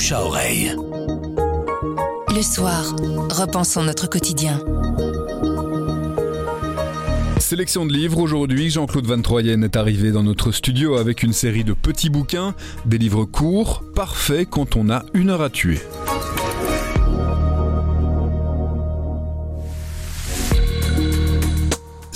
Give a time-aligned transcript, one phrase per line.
[0.00, 0.74] bouche à oreille.
[2.34, 2.96] Le soir,
[3.30, 4.58] repensons notre quotidien.
[7.38, 11.64] Sélection de livres aujourd'hui, Jean-Claude Van Troyen est arrivé dans notre studio avec une série
[11.64, 12.54] de petits bouquins,
[12.86, 15.80] des livres courts, parfaits quand on a une heure à tuer.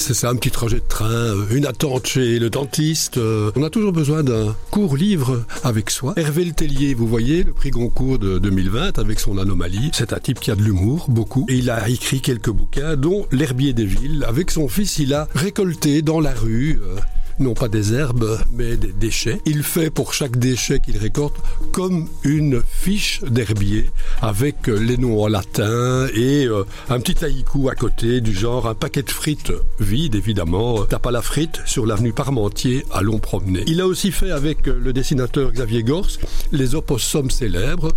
[0.07, 3.16] C'est ça, un petit trajet de train, euh, une attente chez le dentiste.
[3.16, 6.12] Euh, on a toujours besoin d'un court livre avec soi.
[6.18, 9.93] Hervé Letellier, vous voyez, le prix Goncourt de 2020 avec son anomalie.
[9.95, 11.46] C'est un type qui a de l'humour, beaucoup.
[11.48, 14.26] Et il a écrit quelques bouquins, dont L'herbier des villes.
[14.29, 16.96] Avec son fils, il a récolté dans la rue euh,
[17.38, 19.40] non pas des herbes, mais des déchets.
[19.46, 21.34] Il fait pour chaque déchet qu'il récolte
[21.72, 23.90] comme une fiche d'herbier
[24.22, 28.75] avec les noms en latin et euh, un petit haïku à côté du genre un
[28.75, 30.84] paquet de frites vide évidemment.
[30.86, 33.64] T'as pas la frite sur l'avenue Parmentier, allons promener.
[33.66, 36.08] Il a aussi fait avec le dessinateur Xavier Gors
[36.53, 37.92] les opossums célèbres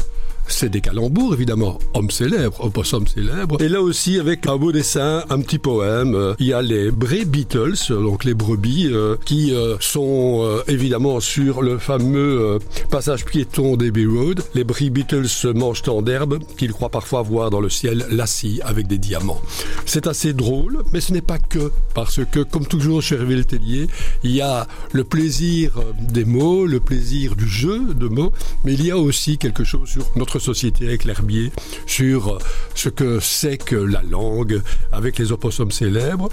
[0.47, 1.79] c'est des calembours, évidemment.
[1.93, 3.61] Homme célèbre, opossum célèbre.
[3.61, 6.15] Et là aussi, avec un beau dessin, un petit poème.
[6.15, 11.19] Euh, il y a les Bray Beatles, donc les brebis, euh, qui euh, sont évidemment
[11.19, 12.59] sur le fameux
[12.89, 14.41] passage piéton d'Abbey Road.
[14.53, 18.61] Les Bray Beatles mangent tant d'herbe qu'ils croient parfois voir dans le ciel la scie
[18.63, 19.41] avec des diamants.
[19.85, 23.87] C'est assez drôle, mais ce n'est pas que, parce que, comme toujours chez Hervé Tellier,
[24.23, 28.31] il y a le plaisir des mots, le plaisir du jeu de mots,
[28.63, 31.51] mais il y a aussi quelque chose sur notre société avec l'herbier
[31.85, 32.39] sur
[32.77, 34.61] ce que c'est que la langue
[34.91, 36.29] avec les opossums célèbres.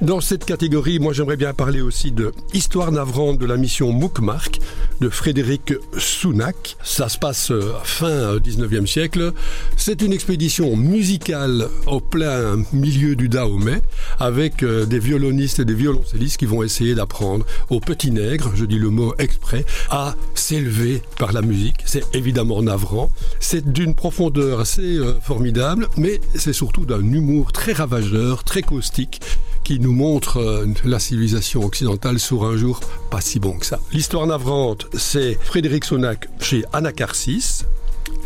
[0.00, 4.60] Dans cette catégorie, moi j'aimerais bien parler aussi de Histoire navrante de la mission Moukmark
[5.00, 6.76] de Frédéric Sounac.
[6.82, 9.32] Ça se passe euh, fin 19e siècle.
[9.76, 13.80] C'est une expédition musicale au plein milieu du Dahomey
[14.18, 18.64] avec euh, des violonistes et des violoncellistes qui vont essayer d'apprendre aux petits nègres, je
[18.64, 21.76] dis le mot exprès, à s'élever par la musique.
[21.84, 23.10] C'est évidemment navrant.
[23.40, 29.20] C'est d'une profondeur assez euh, formidable, mais c'est surtout d'un humour très ravageur, très caustique,
[29.64, 32.80] qui nous montre euh, la civilisation occidentale sur un jour
[33.10, 33.80] pas si bon que ça.
[33.92, 37.64] L'histoire navrante, c'est Frédéric Sonac chez Anacarsis,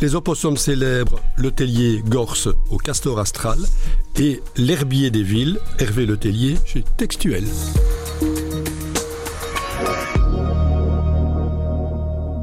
[0.00, 3.58] les opossums célèbres, Letellier Gorse au Castor Astral
[4.18, 7.44] et l'herbier des villes, Hervé Letellier chez Textuel.